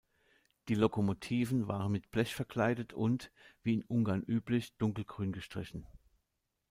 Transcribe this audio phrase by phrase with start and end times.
[0.67, 5.85] Die Lokomotiven waren mit Blech verkleidet und, wie in Ungarn üblich, dunkelgrün gestrichen.